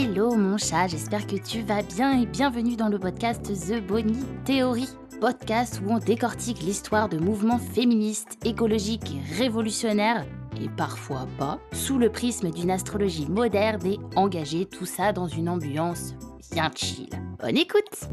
[0.00, 4.24] Hello mon chat, j'espère que tu vas bien et bienvenue dans le podcast The Bonnie
[4.44, 4.88] Theory.
[5.20, 10.24] Podcast où on décortique l'histoire de mouvements féministes, écologiques révolutionnaires,
[10.62, 15.48] et parfois pas, sous le prisme d'une astrologie moderne et engagée, tout ça dans une
[15.48, 16.14] ambiance
[16.52, 17.10] bien chill.
[17.40, 18.08] Bonne écoute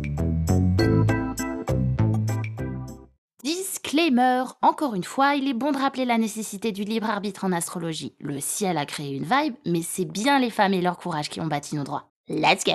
[4.62, 8.14] Encore une fois, il est bon de rappeler la nécessité du libre arbitre en astrologie.
[8.20, 11.40] Le ciel a créé une vibe, mais c'est bien les femmes et leur courage qui
[11.40, 12.10] ont bâti nos droits.
[12.28, 12.74] Let's go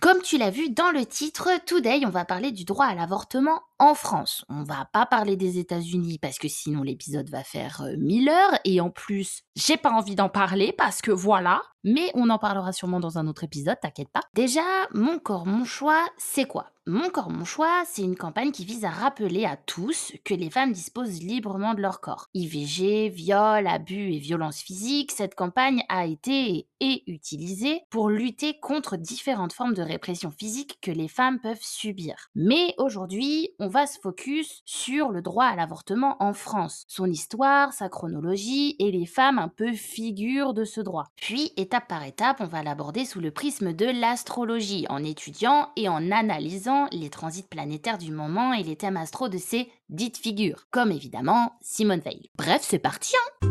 [0.00, 3.60] Comme tu l'as vu dans le titre, today on va parler du droit à l'avortement
[3.80, 4.44] en France.
[4.48, 8.58] On va pas parler des États-Unis parce que sinon l'épisode va faire 1000 euh, heures
[8.64, 12.72] et en plus, j'ai pas envie d'en parler parce que voilà, mais on en parlera
[12.72, 14.20] sûrement dans un autre épisode, t'inquiète pas.
[14.34, 14.60] Déjà,
[14.92, 16.66] mon corps, mon choix, c'est quoi?
[16.86, 20.50] Mon corps, mon choix, c'est une campagne qui vise à rappeler à tous que les
[20.50, 22.26] femmes disposent librement de leur corps.
[22.34, 28.96] IVG, viol, abus et violences physiques, cette campagne a été et utilisée pour lutter contre
[28.96, 32.16] différentes formes de répression physique que les femmes peuvent subir.
[32.34, 37.72] Mais aujourd'hui, on va se focus sur le droit à l'avortement en France, son histoire,
[37.72, 41.06] sa chronologie et les femmes un peu figures de ce droit.
[41.16, 45.88] Puis, étape par étape, on va l'aborder sous le prisme de l'astrologie, en étudiant et
[45.88, 50.66] en analysant les transits planétaires du moment et les thèmes astro de ces dites figures,
[50.70, 52.30] comme évidemment Simone Veil.
[52.36, 53.46] Bref, c'est parti hein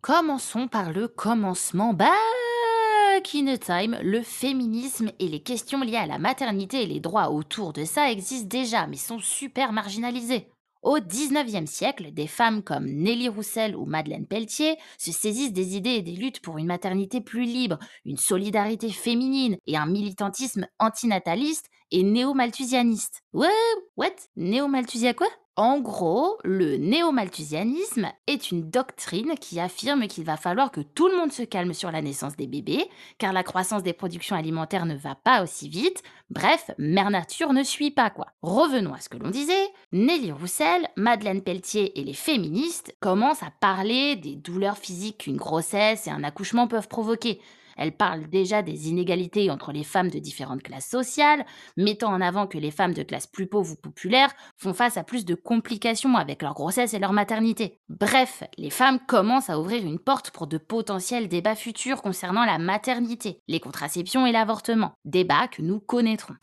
[0.00, 1.92] Commençons par le commencement.
[1.92, 2.08] Bah
[3.34, 7.30] in a Time, le féminisme et les questions liées à la maternité et les droits
[7.30, 10.48] autour de ça existent déjà, mais sont super marginalisés.
[10.82, 15.96] Au XIXe siècle, des femmes comme Nelly Roussel ou Madeleine Pelletier se saisissent des idées
[15.96, 21.68] et des luttes pour une maternité plus libre, une solidarité féminine et un militantisme antinataliste
[21.90, 23.22] et néo-malthusianiste.
[23.32, 23.48] Ouais,
[23.96, 24.08] what?
[24.36, 25.28] Néo-malthusia quoi?
[25.56, 31.16] En gros, le néo-malthusianisme est une doctrine qui affirme qu'il va falloir que tout le
[31.18, 34.94] monde se calme sur la naissance des bébés, car la croissance des productions alimentaires ne
[34.94, 36.02] va pas aussi vite.
[36.30, 38.28] Bref, mère nature ne suit pas quoi.
[38.40, 39.68] Revenons à ce que l'on disait.
[39.92, 46.06] Nelly Roussel, Madeleine Pelletier et les féministes commencent à parler des douleurs physiques qu'une grossesse
[46.06, 47.38] et un accouchement peuvent provoquer.
[47.76, 51.44] Elle parle déjà des inégalités entre les femmes de différentes classes sociales,
[51.76, 55.04] mettant en avant que les femmes de classe plus pauvre ou populaire font face à
[55.04, 57.78] plus de complications avec leur grossesse et leur maternité.
[57.88, 62.58] Bref, les femmes commencent à ouvrir une porte pour de potentiels débats futurs concernant la
[62.58, 66.34] maternité, les contraceptions et l'avortement, débats que nous connaîtrons.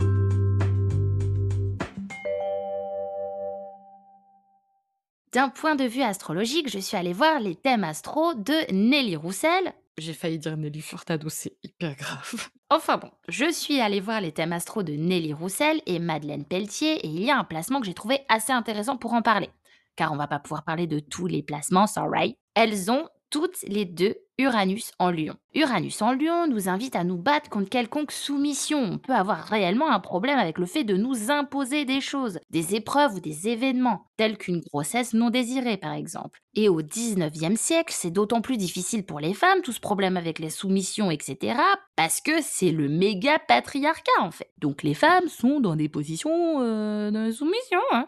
[5.33, 9.73] D'un point de vue astrologique, je suis allée voir les thèmes astro de Nelly Roussel,
[9.97, 12.49] j'ai failli dire Nelly Furtado, c'est hyper grave.
[12.69, 16.95] Enfin bon, je suis allée voir les thèmes astro de Nelly Roussel et Madeleine Pelletier
[16.95, 19.49] et il y a un placement que j'ai trouvé assez intéressant pour en parler.
[19.95, 22.37] Car on va pas pouvoir parler de tous les placements, sorry.
[22.55, 25.33] Elles ont toutes les deux Uranus en lion.
[25.55, 28.79] Uranus en lion nous invite à nous battre contre quelconque soumission.
[28.83, 32.75] On peut avoir réellement un problème avec le fait de nous imposer des choses, des
[32.75, 36.39] épreuves ou des événements, tels qu'une grossesse non désirée par exemple.
[36.53, 40.37] Et au 19e siècle, c'est d'autant plus difficile pour les femmes, tout ce problème avec
[40.37, 41.59] les soumissions, etc.,
[41.95, 44.51] parce que c'est le méga patriarcat en fait.
[44.59, 47.81] Donc les femmes sont dans des positions euh, de soumission.
[47.91, 48.05] Hein.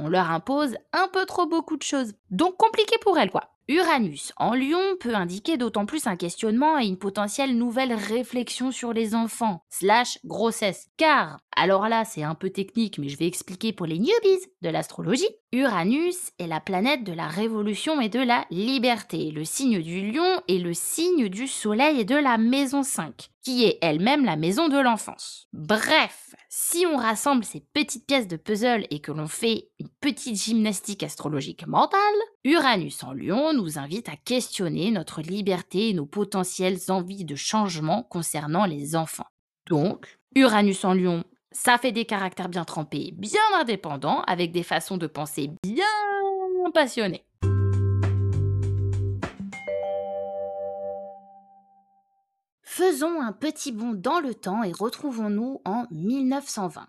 [0.00, 2.14] On leur impose un peu trop beaucoup de choses.
[2.30, 3.57] Donc compliqué pour elles quoi.
[3.68, 8.94] Uranus en lion peut indiquer d'autant plus un questionnement et une potentielle nouvelle réflexion sur
[8.94, 10.88] les enfants, slash grossesse.
[10.96, 14.70] Car, alors là c'est un peu technique mais je vais expliquer pour les newbies de
[14.70, 19.30] l'astrologie, Uranus est la planète de la révolution et de la liberté.
[19.30, 23.64] Le signe du lion est le signe du soleil et de la maison 5, qui
[23.64, 25.46] est elle-même la maison de l'enfance.
[25.52, 30.36] Bref, si on rassemble ces petites pièces de puzzle et que l'on fait une petite
[30.36, 32.00] gymnastique astrologique mentale,
[32.44, 38.02] Uranus en lion nous invite à questionner notre liberté et nos potentielles envies de changement
[38.02, 39.28] concernant les enfants.
[39.66, 44.96] Donc, Uranus en lion, ça fait des caractères bien trempés, bien indépendants, avec des façons
[44.96, 45.84] de penser bien
[46.72, 47.24] passionnées.
[52.78, 56.86] Faisons un petit bond dans le temps et retrouvons-nous en 1920.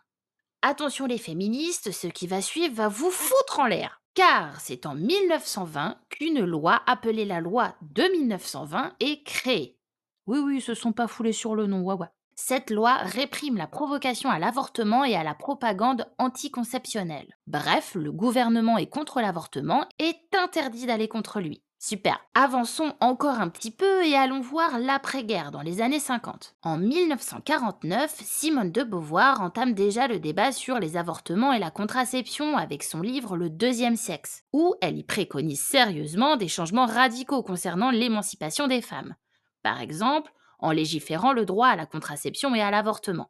[0.62, 4.94] Attention les féministes, ce qui va suivre va vous foutre en l'air car c'est en
[4.94, 9.80] 1920 qu'une loi appelée la loi de 1920 est créée.
[10.27, 13.65] Oui, oui, ils se sont pas foulés sur le nom, ouais, Cette loi réprime la
[13.65, 17.35] provocation à l'avortement et à la propagande anticonceptionnelle.
[17.47, 21.63] Bref, le gouvernement est contre l'avortement et interdit d'aller contre lui.
[21.81, 22.19] Super.
[22.35, 26.55] Avançons encore un petit peu et allons voir l'après-guerre dans les années 50.
[26.61, 32.57] En 1949, Simone de Beauvoir entame déjà le débat sur les avortements et la contraception
[32.57, 37.91] avec son livre Le deuxième sexe, où elle y préconise sérieusement des changements radicaux concernant
[37.91, 39.15] l'émancipation des femmes.
[39.63, 43.29] Par exemple, en légiférant le droit à la contraception et à l'avortement.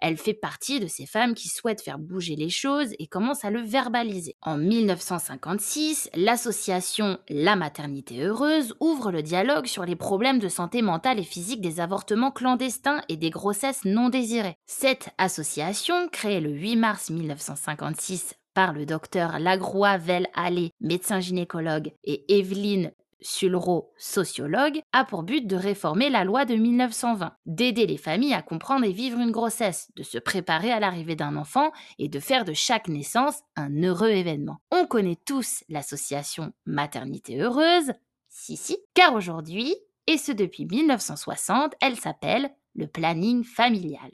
[0.00, 3.50] Elle fait partie de ces femmes qui souhaitent faire bouger les choses et commence à
[3.50, 4.36] le verbaliser.
[4.42, 11.18] En 1956, l'association La Maternité Heureuse ouvre le dialogue sur les problèmes de santé mentale
[11.18, 14.56] et physique des avortements clandestins et des grossesses non désirées.
[14.66, 21.92] Cette association, créée le 8 mars 1956 par le docteur Lagroix Vel Allé, médecin gynécologue,
[22.04, 27.96] et Evelyne Sulro, sociologue, a pour but de réformer la loi de 1920, d'aider les
[27.96, 32.08] familles à comprendre et vivre une grossesse, de se préparer à l'arrivée d'un enfant et
[32.08, 34.60] de faire de chaque naissance un heureux événement.
[34.70, 37.92] On connaît tous l'association Maternité Heureuse,
[38.28, 39.74] si si, car aujourd'hui,
[40.06, 44.10] et ce depuis 1960, elle s'appelle le planning familial.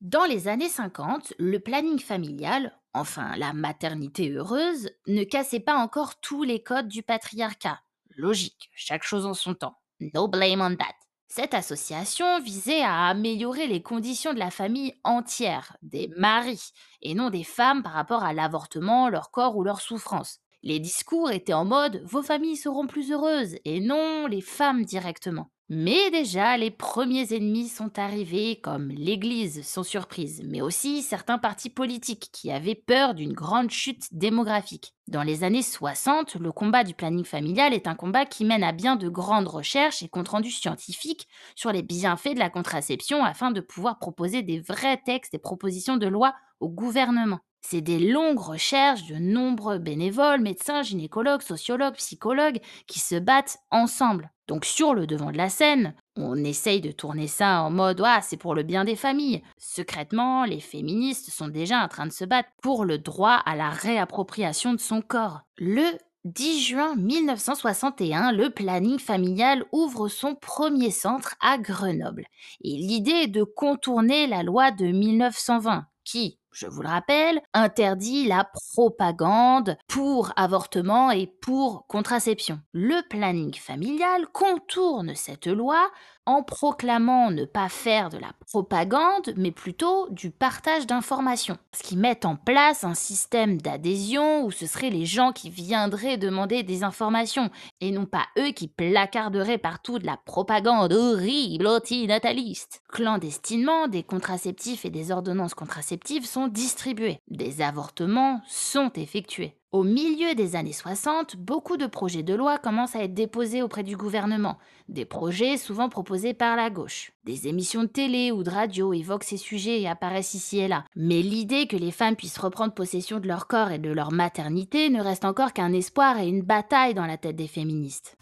[0.00, 6.20] Dans les années 50, le planning familial, enfin la maternité heureuse, ne cassait pas encore
[6.20, 7.80] tous les codes du patriarcat.
[8.16, 9.78] Logique, chaque chose en son temps.
[10.00, 10.94] No blame on that.
[11.28, 16.72] Cette association visait à améliorer les conditions de la famille entière, des maris,
[17.02, 20.40] et non des femmes par rapport à l'avortement, leur corps ou leur souffrance.
[20.62, 25.50] Les discours étaient en mode vos familles seront plus heureuses et non les femmes directement.
[25.70, 31.68] Mais déjà, les premiers ennemis sont arrivés, comme l'Église sans surprise, mais aussi certains partis
[31.68, 34.94] politiques qui avaient peur d'une grande chute démographique.
[35.08, 38.72] Dans les années 60, le combat du planning familial est un combat qui mène à
[38.72, 43.50] bien de grandes recherches et comptes rendus scientifiques sur les bienfaits de la contraception afin
[43.50, 47.40] de pouvoir proposer des vrais textes et propositions de loi au gouvernement.
[47.60, 54.30] C'est des longues recherches de nombreux bénévoles, médecins, gynécologues, sociologues, psychologues qui se battent ensemble.
[54.46, 58.20] Donc sur le devant de la scène, on essaye de tourner ça en mode ah
[58.22, 59.42] c'est pour le bien des familles.
[59.58, 63.68] Secrètement, les féministes sont déjà en train de se battre pour le droit à la
[63.68, 65.42] réappropriation de son corps.
[65.58, 72.26] Le 10 juin 1961, le planning familial ouvre son premier centre à Grenoble.
[72.62, 78.26] Et l'idée est de contourner la loi de 1920 qui, je vous le rappelle, interdit
[78.26, 82.60] la propagande pour avortement et pour contraception.
[82.72, 85.88] Le planning familial contourne cette loi
[86.26, 91.58] en proclamant ne pas faire de la propagande, mais plutôt du partage d'informations.
[91.72, 96.16] Ce qui met en place un système d'adhésion où ce seraient les gens qui viendraient
[96.16, 97.50] demander des informations,
[97.82, 102.80] et non pas eux qui placarderaient partout de la propagande horrible antinataliste.
[102.88, 107.20] Clandestinement, des contraceptifs et des ordonnances contraceptives sont distribués.
[107.28, 109.57] Des avortements sont effectués.
[109.70, 113.82] Au milieu des années 60, beaucoup de projets de loi commencent à être déposés auprès
[113.82, 114.56] du gouvernement,
[114.88, 117.12] des projets souvent proposés par la gauche.
[117.24, 120.84] Des émissions de télé ou de radio évoquent ces sujets et apparaissent ici et là.
[120.96, 124.88] Mais l'idée que les femmes puissent reprendre possession de leur corps et de leur maternité
[124.88, 128.16] ne reste encore qu'un espoir et une bataille dans la tête des féministes.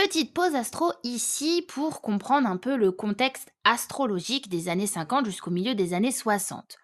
[0.00, 5.50] Petite pause astro ici pour comprendre un peu le contexte astrologique des années 50 jusqu'au
[5.50, 6.76] milieu des années 60.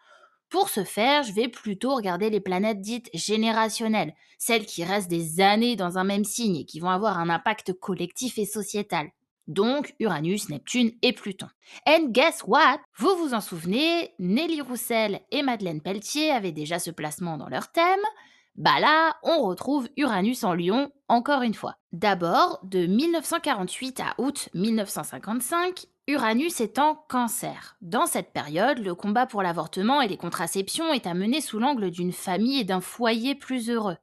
[0.50, 5.40] Pour ce faire, je vais plutôt regarder les planètes dites générationnelles, celles qui restent des
[5.40, 9.06] années dans un même signe et qui vont avoir un impact collectif et sociétal.
[9.46, 11.46] Donc Uranus, Neptune et Pluton.
[11.86, 12.80] And guess what?
[12.98, 17.70] Vous vous en souvenez, Nelly Roussel et Madeleine Pelletier avaient déjà ce placement dans leur
[17.70, 18.02] thème.
[18.56, 21.74] Bah là, on retrouve Uranus en Lion encore une fois.
[21.92, 27.76] D'abord, de 1948 à août 1955, Uranus est en cancer.
[27.80, 31.90] Dans cette période, le combat pour l'avortement et les contraceptions est à mener sous l'angle
[31.90, 33.96] d'une famille et d'un foyer plus heureux.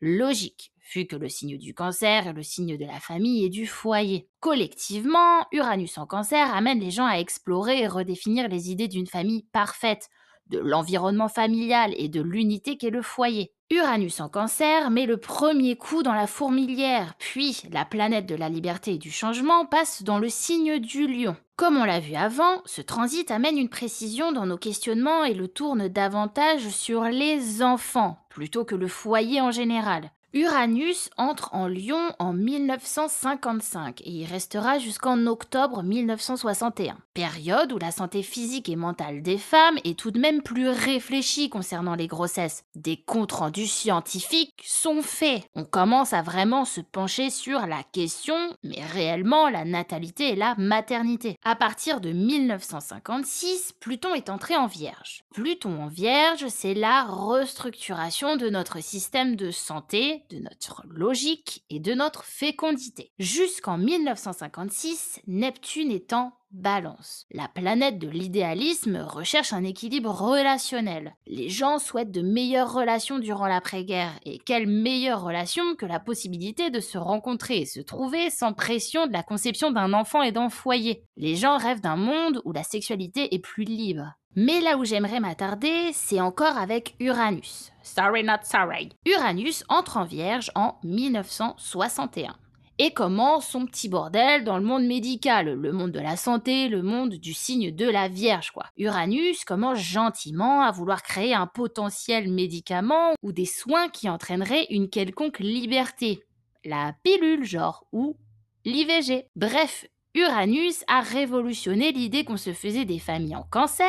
[0.00, 3.66] Logique, vu que le signe du cancer est le signe de la famille et du
[3.66, 4.28] foyer.
[4.40, 9.44] Collectivement, Uranus en cancer amène les gens à explorer et redéfinir les idées d'une famille
[9.52, 10.08] parfaite,
[10.48, 13.52] de l'environnement familial et de l'unité qu'est le foyer.
[13.70, 18.48] Uranus en cancer met le premier coup dans la fourmilière, puis la planète de la
[18.48, 21.34] liberté et du changement passe dans le signe du lion.
[21.56, 25.48] Comme on l'a vu avant, ce transit amène une précision dans nos questionnements et le
[25.48, 30.10] tourne davantage sur les enfants, plutôt que le foyer en général.
[30.36, 37.92] Uranus entre en Lion en 1955 et y restera jusqu'en octobre 1961, période où la
[37.92, 42.64] santé physique et mentale des femmes est tout de même plus réfléchie concernant les grossesses.
[42.74, 45.44] Des comptes rendus scientifiques sont faits.
[45.54, 50.56] On commence à vraiment se pencher sur la question, mais réellement la natalité et la
[50.58, 51.38] maternité.
[51.44, 55.22] À partir de 1956, Pluton est entré en Vierge.
[55.32, 61.80] Pluton en Vierge, c'est la restructuration de notre système de santé de notre logique et
[61.80, 63.12] de notre fécondité.
[63.18, 67.26] Jusqu'en 1956, Neptune est en balance.
[67.32, 71.14] La planète de l'idéalisme recherche un équilibre relationnel.
[71.26, 74.12] Les gens souhaitent de meilleures relations durant l'après-guerre.
[74.24, 79.06] Et quelle meilleure relation que la possibilité de se rencontrer et se trouver sans pression
[79.06, 81.04] de la conception d'un enfant et d'un foyer?
[81.16, 84.14] Les gens rêvent d'un monde où la sexualité est plus libre.
[84.36, 87.73] Mais là où j'aimerais m'attarder, c'est encore avec Uranus.
[87.84, 88.88] Sorry not sorry.
[89.04, 92.34] Uranus entre en Vierge en 1961
[92.78, 96.82] et commence son petit bordel dans le monde médical, le monde de la santé, le
[96.82, 98.64] monde du signe de la Vierge, quoi.
[98.78, 104.88] Uranus commence gentiment à vouloir créer un potentiel médicament ou des soins qui entraîneraient une
[104.88, 106.24] quelconque liberté.
[106.64, 108.16] La pilule, genre, ou
[108.64, 109.28] l'IVG.
[109.36, 113.88] Bref, Uranus a révolutionné l'idée qu'on se faisait des familles en cancer,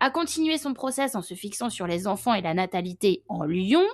[0.00, 3.86] a continué son process en se fixant sur les enfants et la natalité en lion,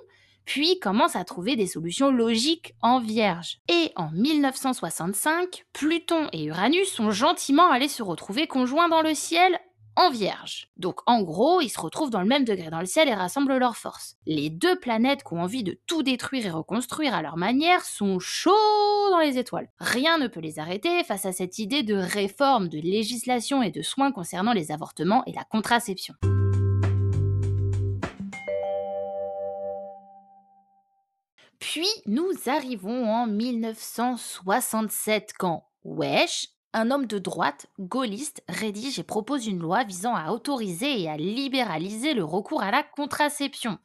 [0.45, 3.59] puis commence à trouver des solutions logiques en vierge.
[3.69, 9.59] Et en 1965, Pluton et Uranus sont gentiment allés se retrouver conjoints dans le ciel
[9.97, 10.69] en vierge.
[10.77, 13.57] Donc en gros, ils se retrouvent dans le même degré dans le ciel et rassemblent
[13.57, 14.17] leurs forces.
[14.27, 18.19] Les deux planètes qui ont envie de tout détruire et reconstruire à leur manière sont
[18.19, 19.69] chauds dans les étoiles.
[19.81, 23.83] Rien ne peut les arrêter face à cette idée de réforme, de législation et de
[23.83, 26.15] soins concernant les avortements et la contraception.
[31.59, 39.47] Puis nous arrivons en 1967 quand Wesh, un homme de droite, gaulliste, rédige et propose
[39.47, 43.79] une loi visant à autoriser et à libéraliser le recours à la contraception,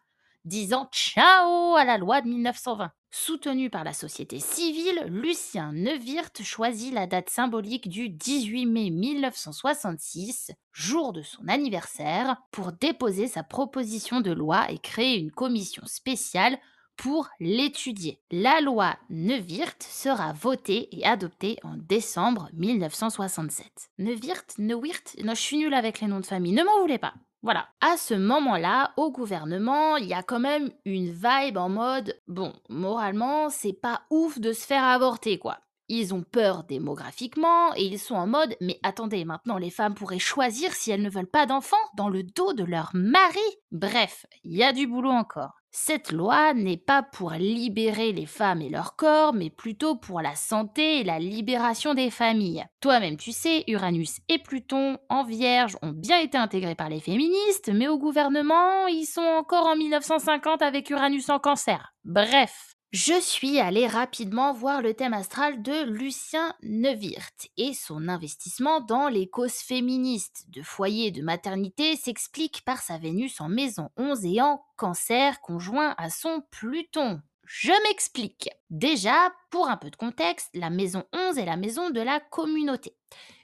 [0.44, 2.92] disant ciao à la loi de 1920.
[3.10, 10.52] Soutenu par la société civile, Lucien Neuwirth choisit la date symbolique du 18 mai 1966,
[10.74, 16.60] jour de son anniversaire, pour déposer sa proposition de loi et créer une commission spéciale
[17.02, 18.20] pour l'étudier.
[18.30, 23.90] La loi Neuwirth sera votée et adoptée en décembre 1967.
[23.98, 27.16] Neuwirth, Neuwirth, non, je suis nulle avec les noms de famille, ne m'en voulez pas.
[27.42, 27.70] Voilà.
[27.82, 32.54] À ce moment-là, au gouvernement, il y a quand même une vibe en mode bon,
[32.70, 35.58] moralement, c'est pas ouf de se faire avorter quoi.
[35.94, 40.20] Ils ont peur démographiquement et ils sont en mode mais attendez, maintenant les femmes pourraient
[40.20, 43.42] choisir si elles ne veulent pas d'enfants dans le dos de leur mari?
[43.74, 45.52] Bref, il y a du boulot encore.
[45.70, 50.36] Cette loi n'est pas pour libérer les femmes et leur corps, mais plutôt pour la
[50.36, 52.64] santé et la libération des familles.
[52.80, 57.70] Toi-même tu sais, Uranus et Pluton en Vierge ont bien été intégrés par les féministes,
[57.74, 61.94] mais au gouvernement, ils sont encore en 1950 avec Uranus en cancer.
[62.06, 62.78] Bref.
[62.92, 69.08] Je suis allée rapidement voir le thème astral de Lucien Neuwirth et son investissement dans
[69.08, 74.26] les causes féministes de foyer et de maternité s'explique par sa Vénus en maison 11
[74.26, 77.22] et en cancer conjoint à son Pluton.
[77.46, 78.50] Je m'explique.
[78.70, 82.98] Déjà, pour un peu de contexte, la maison 11 est la maison de la communauté.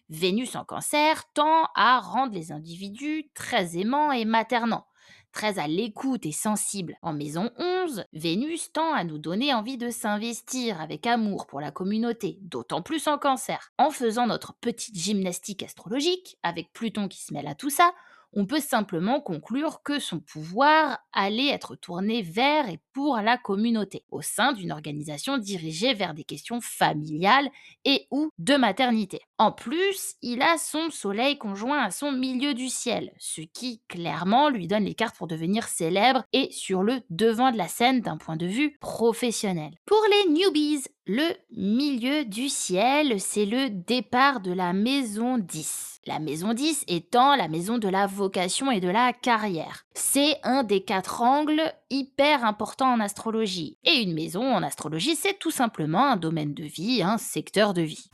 [0.09, 4.87] Vénus en cancer tend à rendre les individus très aimants et maternants
[5.31, 6.97] très à l'écoute et sensible.
[7.01, 11.71] En maison 11, Vénus tend à nous donner envie de s'investir avec amour pour la
[11.71, 13.71] communauté, d'autant plus en cancer.
[13.77, 17.93] En faisant notre petite gymnastique astrologique, avec Pluton qui se mêle à tout ça,
[18.33, 24.01] on peut simplement conclure que son pouvoir allait être tourné vers et pour la communauté,
[24.09, 27.47] au sein d'une organisation dirigée vers des questions familiales
[27.85, 29.19] et ou de maternité.
[29.37, 34.49] En plus, il a son soleil conjoint à son milieu du ciel, ce qui clairement
[34.49, 38.17] lui donne les cartes pour devenir célèbre et sur le devant de la scène d'un
[38.17, 39.75] point de vue professionnel.
[39.85, 46.01] Pour les newbies, le milieu du ciel, c'est le départ de la maison 10.
[46.07, 49.85] La maison 10 étant la maison de la vocation et de la carrière.
[49.99, 53.79] C'est un des quatre angles hyper importants en astrologie.
[53.83, 57.81] Et une maison en astrologie, c'est tout simplement un domaine de vie, un secteur de
[57.81, 58.07] vie.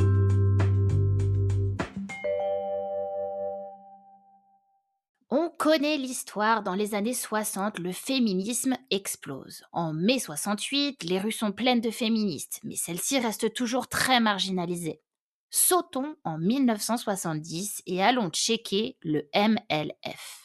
[5.29, 9.65] On connaît l'histoire, dans les années 60, le féminisme explose.
[9.73, 15.01] En mai 68, les rues sont pleines de féministes, mais celles-ci restent toujours très marginalisées.
[15.49, 20.42] Sautons en 1970 et allons checker le MLF.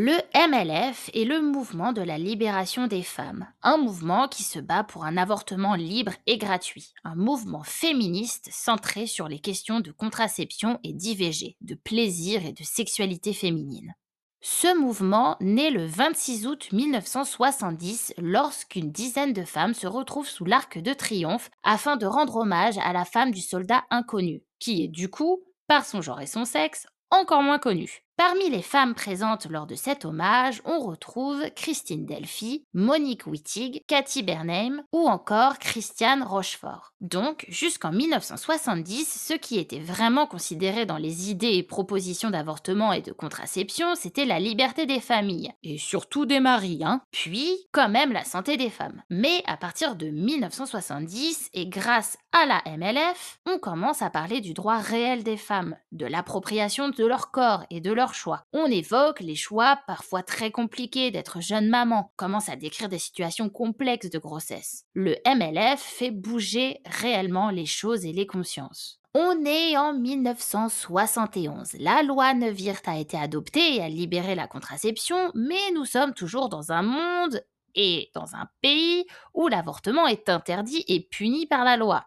[0.00, 4.84] Le MLF est le mouvement de la libération des femmes, un mouvement qui se bat
[4.84, 10.78] pour un avortement libre et gratuit, un mouvement féministe centré sur les questions de contraception
[10.84, 13.92] et d'IVG, de plaisir et de sexualité féminine.
[14.40, 20.78] Ce mouvement naît le 26 août 1970 lorsqu'une dizaine de femmes se retrouvent sous l'arc
[20.78, 25.10] de triomphe afin de rendre hommage à la femme du soldat inconnu, qui est du
[25.10, 28.04] coup, par son genre et son sexe, encore moins connue.
[28.18, 34.24] Parmi les femmes présentes lors de cet hommage, on retrouve Christine Delphi, Monique Wittig, Cathy
[34.24, 36.94] Bernheim ou encore Christiane Rochefort.
[37.00, 43.02] Donc, jusqu'en 1970, ce qui était vraiment considéré dans les idées et propositions d'avortement et
[43.02, 45.52] de contraception, c'était la liberté des familles.
[45.62, 47.02] Et surtout des maris, hein.
[47.12, 49.00] Puis, quand même, la santé des femmes.
[49.10, 54.54] Mais à partir de 1970, et grâce à la MLF, on commence à parler du
[54.54, 58.44] droit réel des femmes, de l'appropriation de leur corps et de leur choix.
[58.52, 63.48] On évoque les choix parfois très compliqués d'être jeune maman, commence à décrire des situations
[63.48, 64.84] complexes de grossesse.
[64.94, 69.00] Le MLF fait bouger réellement les choses et les consciences.
[69.14, 71.72] On est en 1971.
[71.80, 76.48] La loi Neuwirth a été adoptée et a libéré la contraception, mais nous sommes toujours
[76.48, 77.42] dans un monde
[77.74, 82.06] et dans un pays où l'avortement est interdit et puni par la loi.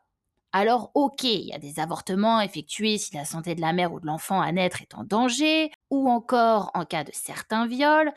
[0.53, 4.00] Alors ok, il y a des avortements effectués si la santé de la mère ou
[4.01, 8.12] de l'enfant à naître est en danger, ou encore en cas de certains viols,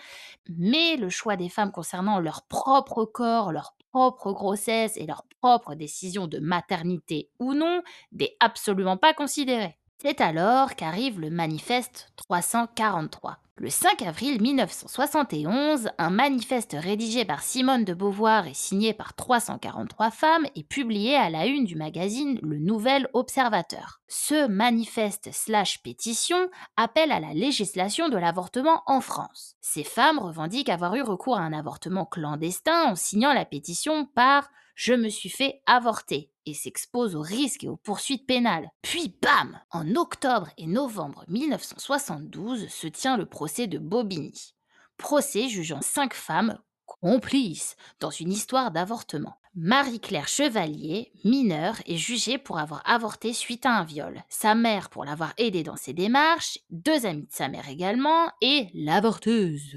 [0.48, 5.74] mais le choix des femmes concernant leur propre corps, leur propre grossesse et leur propre
[5.76, 9.78] décision de maternité ou non n'est absolument pas considéré.
[9.98, 13.38] C'est alors qu'arrive le manifeste 343.
[13.56, 20.10] Le 5 avril 1971, un manifeste rédigé par Simone de Beauvoir et signé par 343
[20.10, 24.00] femmes est publié à la une du magazine Le Nouvel Observateur.
[24.08, 29.54] Ce manifeste slash pétition appelle à la législation de l'avortement en France.
[29.60, 34.50] Ces femmes revendiquent avoir eu recours à un avortement clandestin en signant la pétition par
[34.74, 38.70] je me suis fait avorter et s'expose aux risques et aux poursuites pénales.
[38.82, 44.54] Puis bam En octobre et novembre 1972 se tient le procès de Bobigny.
[44.96, 49.36] Procès jugeant cinq femmes complices dans une histoire d'avortement.
[49.56, 54.20] Marie-Claire Chevalier, mineure, est jugée pour avoir avorté suite à un viol.
[54.28, 58.68] Sa mère pour l'avoir aidée dans ses démarches, deux amis de sa mère également, et
[58.74, 59.76] l'avorteuse.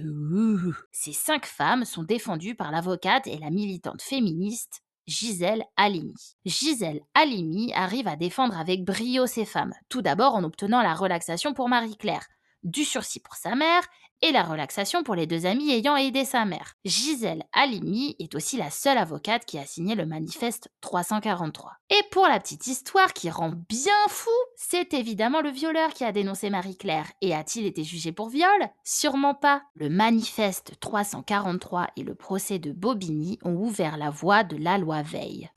[0.92, 6.14] Ces cinq femmes sont défendues par l'avocate et la militante féministe Gisèle Halimi.
[6.46, 11.54] Gisèle Halimi arrive à défendre avec brio ses femmes, tout d'abord en obtenant la relaxation
[11.54, 12.28] pour Marie-Claire,
[12.64, 13.84] du sursis pour sa mère
[14.22, 16.74] et la relaxation pour les deux amis ayant aidé sa mère.
[16.86, 21.74] Gisèle Halimi est aussi la seule avocate qui a signé le manifeste 343.
[21.90, 26.12] Et pour la petite histoire qui rend bien fou, c'est évidemment le violeur qui a
[26.12, 27.08] dénoncé Marie-Claire.
[27.22, 28.70] Et a-t-il été jugé pour viol?
[28.84, 29.62] Sûrement pas.
[29.76, 35.02] Le manifeste 343 et le procès de Bobigny ont ouvert la voie de la loi
[35.02, 35.50] Veil.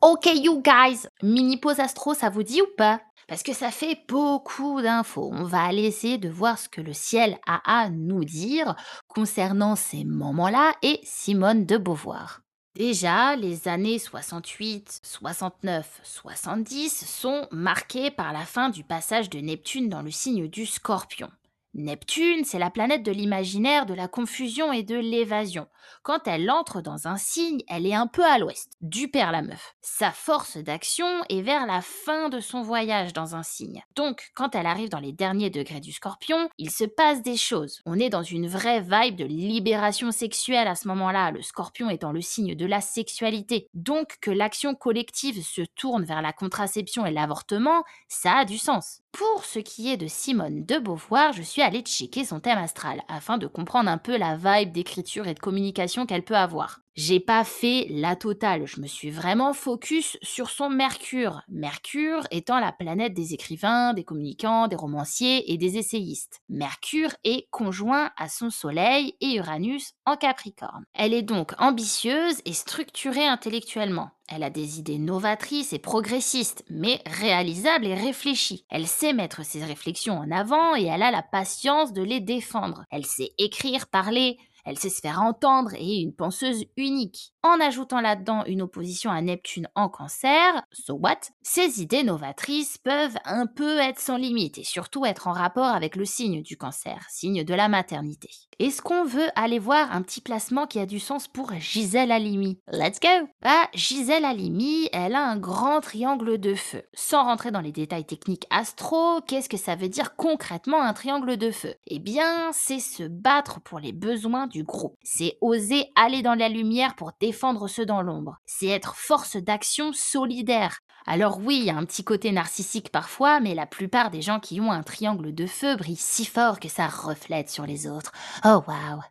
[0.00, 3.00] Ok, you guys, mini pause astro, ça vous dit ou pas?
[3.28, 5.30] Parce que ça fait beaucoup d'infos.
[5.32, 8.74] On va aller essayer de voir ce que le ciel a à nous dire
[9.06, 12.40] concernant ces moments-là et Simone de Beauvoir.
[12.74, 19.90] Déjà, les années 68, 69, 70 sont marquées par la fin du passage de Neptune
[19.90, 21.28] dans le signe du scorpion.
[21.74, 25.66] Neptune, c'est la planète de l'imaginaire, de la confusion et de l'évasion.
[26.02, 29.42] Quand elle entre dans un signe, elle est un peu à l'ouest, du père la
[29.42, 29.74] meuf.
[29.80, 33.82] Sa force d'action est vers la fin de son voyage dans un signe.
[33.96, 37.80] Donc, quand elle arrive dans les derniers degrés du scorpion, il se passe des choses.
[37.86, 42.12] On est dans une vraie vibe de libération sexuelle à ce moment-là, le scorpion étant
[42.12, 43.68] le signe de la sexualité.
[43.74, 49.00] Donc, que l'action collective se tourne vers la contraception et l'avortement, ça a du sens.
[49.12, 53.02] Pour ce qui est de Simone de Beauvoir, je suis allée checker son thème astral
[53.08, 56.80] afin de comprendre un peu la vibe d'écriture et de communication qu'elle peut avoir.
[57.00, 61.42] J'ai pas fait la totale, je me suis vraiment focus sur son Mercure.
[61.46, 66.40] Mercure étant la planète des écrivains, des communicants, des romanciers et des essayistes.
[66.48, 70.86] Mercure est conjoint à son Soleil et Uranus en Capricorne.
[70.92, 74.10] Elle est donc ambitieuse et structurée intellectuellement.
[74.30, 78.66] Elle a des idées novatrices et progressistes, mais réalisables et réfléchies.
[78.68, 82.84] Elle sait mettre ses réflexions en avant et elle a la patience de les défendre.
[82.90, 87.32] Elle sait écrire, parler, Elle sait se faire entendre et est une penseuse unique.
[87.42, 91.20] En ajoutant là-dedans une opposition à Neptune en cancer, so what?
[91.42, 95.96] Ces idées novatrices peuvent un peu être sans limite et surtout être en rapport avec
[95.96, 98.30] le signe du cancer, signe de la maternité.
[98.60, 102.58] Est-ce qu'on veut aller voir un petit placement qui a du sens pour Gisèle Halimi?
[102.72, 106.82] Let's go Ah, Gisèle Halimi, elle a un grand triangle de feu.
[106.92, 111.36] Sans rentrer dans les détails techniques astro, qu'est-ce que ça veut dire concrètement un triangle
[111.36, 111.72] de feu?
[111.86, 114.96] Eh bien, c'est se battre pour les besoins du groupe.
[115.04, 118.38] C'est oser aller dans la lumière pour défendre ceux dans l'ombre.
[118.44, 120.80] C'est être force d'action solidaire.
[121.10, 124.40] Alors oui, il y a un petit côté narcissique parfois, mais la plupart des gens
[124.40, 128.12] qui ont un triangle de feu brillent si fort que ça reflète sur les autres.
[128.50, 129.02] Oh waouh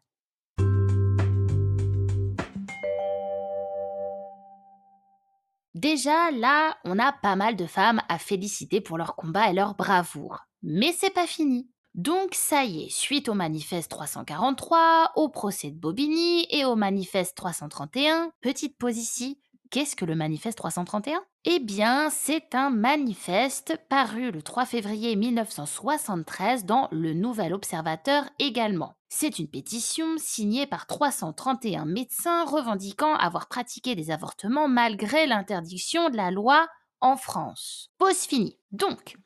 [5.76, 9.76] Déjà, là, on a pas mal de femmes à féliciter pour leur combat et leur
[9.76, 10.40] bravoure.
[10.64, 11.70] Mais c'est pas fini.
[11.94, 17.38] Donc ça y est, suite au manifeste 343, au procès de Bobigny et au manifeste
[17.38, 19.40] 331, petite pause ici,
[19.72, 26.66] qu'est-ce que le manifeste 331 Eh bien, c'est un manifeste paru le 3 février 1973
[26.66, 28.96] dans Le Nouvel Observateur également.
[29.10, 36.18] C'est une pétition signée par 331 médecins revendiquant avoir pratiqué des avortements malgré l'interdiction de
[36.18, 36.68] la loi
[37.00, 37.90] en France.
[37.98, 38.60] Pause finie.
[38.72, 39.18] Donc,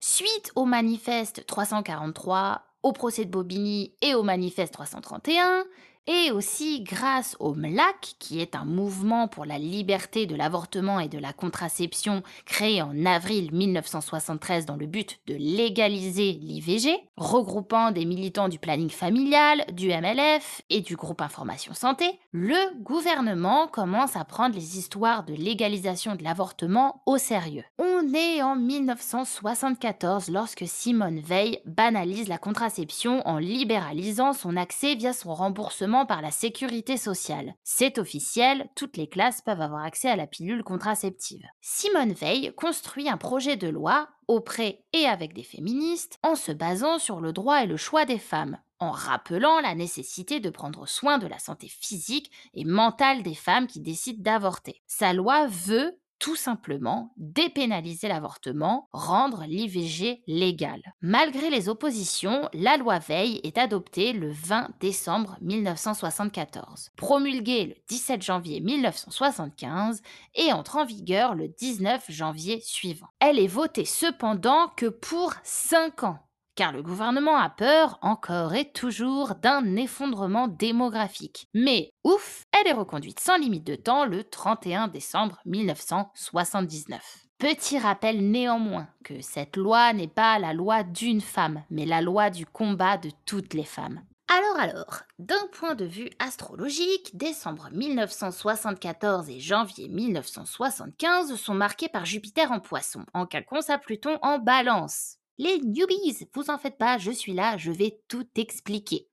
[0.00, 5.64] Suite au manifeste 343, au procès de Bobigny et au manifeste 331,
[6.08, 11.08] et aussi grâce au MLAC, qui est un mouvement pour la liberté de l'avortement et
[11.08, 18.06] de la contraception créé en avril 1973 dans le but de légaliser l'IVG, regroupant des
[18.06, 24.24] militants du planning familial, du MLF et du groupe Information Santé, le gouvernement commence à
[24.24, 27.64] prendre les histoires de légalisation de l'avortement au sérieux.
[27.78, 35.12] On est en 1974 lorsque Simone Veil banalise la contraception en libéralisant son accès via
[35.12, 37.54] son remboursement par la sécurité sociale.
[37.62, 41.46] C'est officiel, toutes les classes peuvent avoir accès à la pilule contraceptive.
[41.60, 46.98] Simone Veil construit un projet de loi auprès et avec des féministes en se basant
[46.98, 51.18] sur le droit et le choix des femmes, en rappelant la nécessité de prendre soin
[51.18, 54.82] de la santé physique et mentale des femmes qui décident d'avorter.
[54.86, 60.82] Sa loi veut tout simplement dépénaliser l'avortement, rendre l'IVG légal.
[61.00, 68.22] Malgré les oppositions, la loi Veil est adoptée le 20 décembre 1974, promulguée le 17
[68.22, 70.02] janvier 1975
[70.34, 73.08] et entre en vigueur le 19 janvier suivant.
[73.20, 76.27] Elle est votée cependant que pour 5 ans
[76.58, 81.46] car le gouvernement a peur encore et toujours d'un effondrement démographique.
[81.54, 87.00] Mais ouf, elle est reconduite sans limite de temps le 31 décembre 1979.
[87.38, 92.28] Petit rappel néanmoins que cette loi n'est pas la loi d'une femme, mais la loi
[92.28, 94.02] du combat de toutes les femmes.
[94.26, 102.04] Alors alors, d'un point de vue astrologique, décembre 1974 et janvier 1975 sont marqués par
[102.04, 105.17] Jupiter en poisson, en quinconce à Pluton en balance.
[105.38, 109.08] Les newbies, vous en faites pas, je suis là, je vais tout expliquer.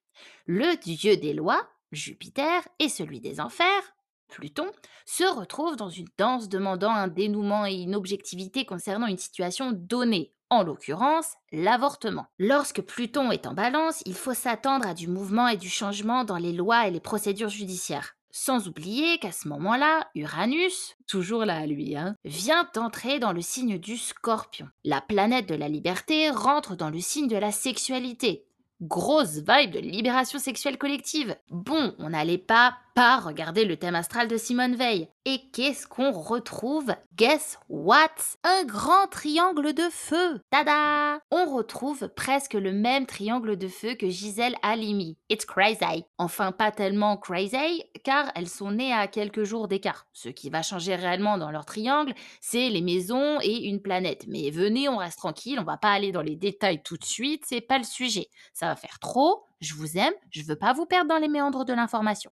[0.47, 3.95] Le dieu des lois, Jupiter, et celui des enfers,
[4.27, 4.71] Pluton,
[5.05, 10.33] se retrouvent dans une danse demandant un dénouement et une objectivité concernant une situation donnée,
[10.49, 12.25] en l'occurrence l'avortement.
[12.39, 16.37] Lorsque Pluton est en balance, il faut s'attendre à du mouvement et du changement dans
[16.37, 18.14] les lois et les procédures judiciaires.
[18.37, 23.41] Sans oublier qu'à ce moment-là, Uranus, toujours là à lui, hein, vient entrer dans le
[23.41, 24.67] signe du scorpion.
[24.83, 28.43] La planète de la liberté rentre dans le signe de la sexualité.
[28.81, 31.37] Grosse vibe de libération sexuelle collective.
[31.49, 35.09] Bon, on n'allait pas pas regarder le thème astral de Simone Veil.
[35.25, 36.95] Et qu'est-ce qu'on retrouve?
[37.15, 38.07] Guess what?
[38.43, 44.07] Un grand triangle de feu Tada On retrouve presque le même triangle de feu que
[44.07, 45.17] Gisèle Halimi.
[45.29, 50.07] It's crazy Enfin, pas tellement crazy, car elles sont nées à quelques jours d'écart.
[50.13, 54.25] Ce qui va changer réellement dans leur triangle, c'est les maisons et une planète.
[54.27, 57.43] Mais venez, on reste tranquille, on va pas aller dans les détails tout de suite,
[57.45, 58.27] c'est pas le sujet.
[58.53, 61.65] Ça va faire trop, je vous aime, je veux pas vous perdre dans les méandres
[61.65, 62.31] de l'information.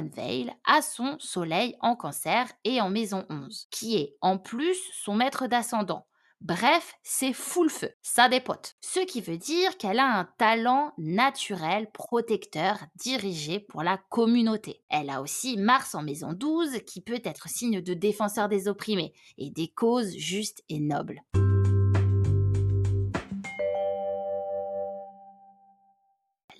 [0.00, 5.14] Veil a son soleil en cancer et en maison 11, qui est en plus son
[5.14, 6.06] maître d'ascendant.
[6.40, 8.74] Bref, c'est full feu, ça dépote.
[8.80, 14.82] Ce qui veut dire qu'elle a un talent naturel protecteur dirigé pour la communauté.
[14.88, 19.12] Elle a aussi Mars en maison 12 qui peut être signe de défenseur des opprimés
[19.38, 21.22] et des causes justes et nobles.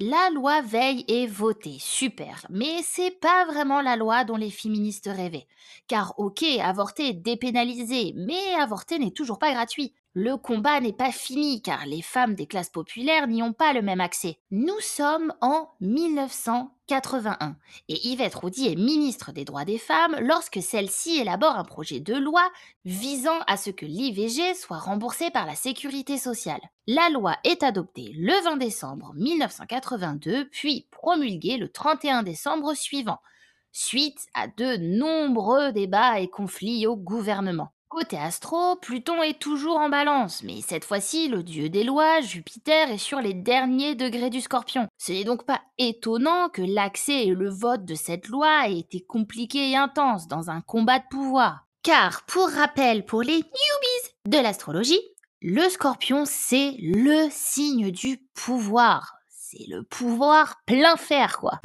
[0.05, 5.07] La loi Veil est votée, super, mais c'est pas vraiment la loi dont les féministes
[5.07, 5.47] rêvaient.
[5.87, 9.95] Car ok, avorter est dépénalisé, mais avorter n'est toujours pas gratuit.
[10.15, 13.81] Le combat n'est pas fini car les femmes des classes populaires n'y ont pas le
[13.81, 14.39] même accès.
[14.51, 17.57] Nous sommes en 1981
[17.89, 22.15] et Yvette Roudy est ministre des droits des femmes lorsque celle-ci élabore un projet de
[22.15, 22.43] loi
[22.85, 26.61] visant à ce que l'IVG soit remboursé par la sécurité sociale.
[26.87, 33.21] La loi est adoptée le 20 décembre 1982 puis promulguée le 31 décembre suivant
[33.75, 37.73] suite à de nombreux débats et conflits au gouvernement.
[37.93, 42.91] Côté astro, Pluton est toujours en balance, mais cette fois-ci, le dieu des lois, Jupiter,
[42.91, 44.89] est sur les derniers degrés du scorpion.
[44.97, 49.03] Ce n'est donc pas étonnant que l'accès et le vote de cette loi aient été
[49.03, 51.67] compliqués et intenses dans un combat de pouvoir.
[51.83, 55.03] Car, pour rappel, pour les newbies de l'astrologie,
[55.43, 59.17] le scorpion, c'est le signe du pouvoir.
[59.29, 61.61] C'est le pouvoir plein fer, quoi.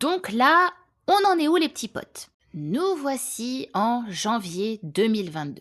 [0.00, 0.70] Donc là,
[1.10, 2.28] on en est où les petits potes?
[2.54, 5.60] Nous voici en janvier 2022.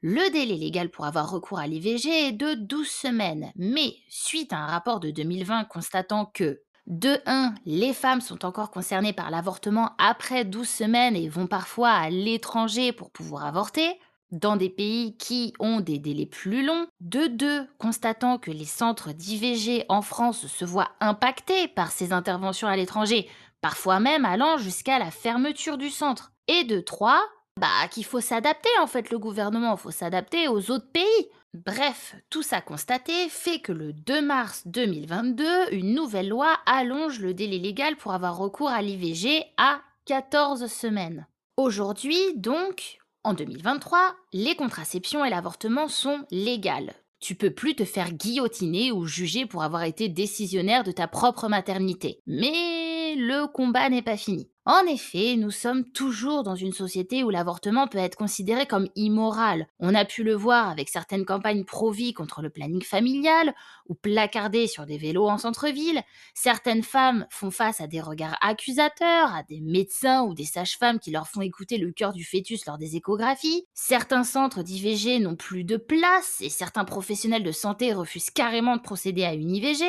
[0.00, 4.58] Le délai légal pour avoir recours à l'IVG est de 12 semaines, mais suite à
[4.58, 9.90] un rapport de 2020 constatant que de 1, les femmes sont encore concernées par l'avortement
[9.98, 13.98] après 12 semaines et vont parfois à l'étranger pour pouvoir avorter,
[14.32, 16.86] dans des pays qui ont des délais plus longs.
[17.00, 22.68] De 2, constatant que les centres d'IVG en France se voient impactés par ces interventions
[22.68, 23.28] à l'étranger,
[23.60, 26.32] parfois même allant jusqu'à la fermeture du centre.
[26.48, 27.22] Et de trois,
[27.58, 31.28] bah qu'il faut s'adapter en fait le gouvernement, faut s'adapter aux autres pays.
[31.54, 37.32] Bref, tout ça constaté fait que le 2 mars 2022, une nouvelle loi allonge le
[37.32, 41.26] délai légal pour avoir recours à l'IVG à 14 semaines.
[41.56, 46.92] Aujourd'hui, donc, en 2023, les contraceptions et l'avortement sont légales.
[47.20, 51.48] Tu peux plus te faire guillotiner ou juger pour avoir été décisionnaire de ta propre
[51.48, 52.20] maternité.
[52.26, 52.85] Mais
[53.16, 54.48] le combat n'est pas fini.
[54.68, 59.68] En effet, nous sommes toujours dans une société où l'avortement peut être considéré comme immoral.
[59.78, 63.54] On a pu le voir avec certaines campagnes pro-vie contre le planning familial
[63.88, 66.02] ou placardées sur des vélos en centre-ville.
[66.34, 71.12] Certaines femmes font face à des regards accusateurs, à des médecins ou des sages-femmes qui
[71.12, 73.66] leur font écouter le cœur du fœtus lors des échographies.
[73.72, 78.82] Certains centres d'IVG n'ont plus de place et certains professionnels de santé refusent carrément de
[78.82, 79.84] procéder à une IVG.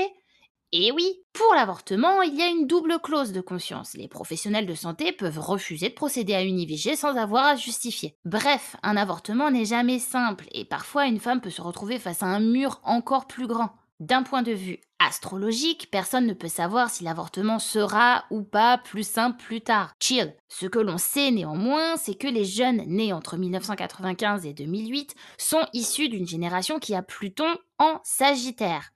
[0.73, 3.93] Et oui, pour l'avortement, il y a une double clause de conscience.
[3.93, 8.17] Les professionnels de santé peuvent refuser de procéder à une IVG sans avoir à justifier.
[8.25, 12.25] Bref, un avortement n'est jamais simple et parfois une femme peut se retrouver face à
[12.25, 13.69] un mur encore plus grand.
[14.01, 19.07] D'un point de vue astrologique, personne ne peut savoir si l'avortement sera ou pas plus
[19.07, 19.95] simple plus tard.
[20.01, 20.35] Chill.
[20.49, 25.65] Ce que l'on sait néanmoins, c'est que les jeunes nés entre 1995 et 2008 sont
[25.73, 28.91] issus d'une génération qui a Pluton en Sagittaire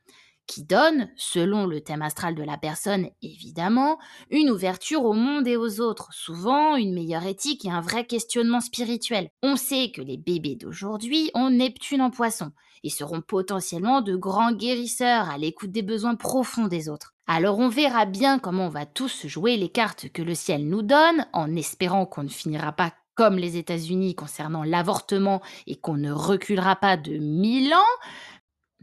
[0.47, 3.97] qui donne, selon le thème astral de la personne évidemment,
[4.29, 8.59] une ouverture au monde et aux autres, souvent une meilleure éthique et un vrai questionnement
[8.59, 9.29] spirituel.
[9.43, 12.51] On sait que les bébés d'aujourd'hui ont Neptune en poisson
[12.83, 17.13] et seront potentiellement de grands guérisseurs à l'écoute des besoins profonds des autres.
[17.27, 20.81] Alors on verra bien comment on va tous jouer les cartes que le ciel nous
[20.81, 26.11] donne, en espérant qu'on ne finira pas comme les États-Unis concernant l'avortement et qu'on ne
[26.11, 27.99] reculera pas de mille ans,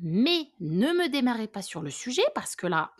[0.02, 2.92] mais ne me démarrez pas sur le sujet parce que là...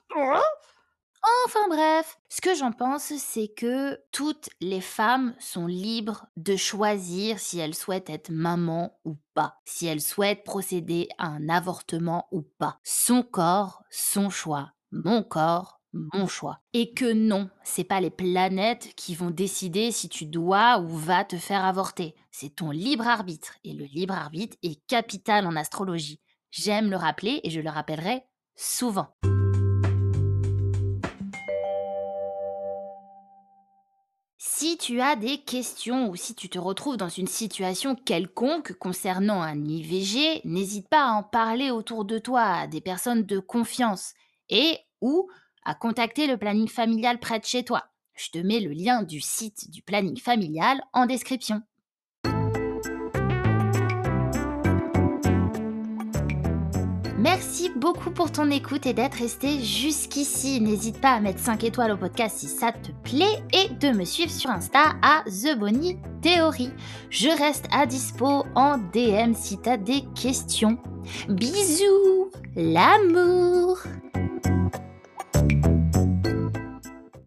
[1.44, 7.38] Enfin bref, ce que j'en pense, c'est que toutes les femmes sont libres de choisir
[7.38, 12.42] si elles souhaitent être maman ou pas, si elles souhaitent procéder à un avortement ou
[12.42, 12.78] pas.
[12.82, 14.72] Son corps, son choix.
[14.92, 16.61] Mon corps, mon choix.
[16.72, 21.24] Et que non, c'est pas les planètes qui vont décider si tu dois ou vas
[21.24, 22.14] te faire avorter.
[22.30, 23.54] C'est ton libre arbitre.
[23.64, 26.20] Et le libre arbitre est capital en astrologie.
[26.50, 28.24] J'aime le rappeler et je le rappellerai
[28.56, 29.08] souvent.
[34.40, 39.42] Si tu as des questions ou si tu te retrouves dans une situation quelconque concernant
[39.42, 44.14] un IVG, n'hésite pas à en parler autour de toi à des personnes de confiance
[44.48, 45.28] et ou
[45.64, 47.84] à contacter le planning familial près de chez toi.
[48.14, 51.62] Je te mets le lien du site du planning familial en description.
[57.18, 60.61] Merci beaucoup pour ton écoute et d'être resté jusqu'ici.
[60.61, 64.04] N'hésite pas à mettre 5 étoiles au podcast si ça te plaît et de me
[64.04, 65.98] suivre sur Insta à The Bonnie.
[67.11, 70.78] Je reste à dispo en DM si t'as des questions.
[71.28, 73.78] Bisous, l'amour